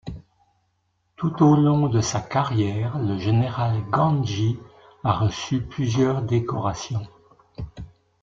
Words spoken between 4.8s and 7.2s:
a reçu plusieurs décorations.